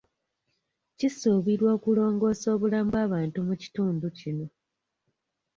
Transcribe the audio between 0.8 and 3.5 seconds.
Kisuubirwa okulongosa obulamu bw'abantu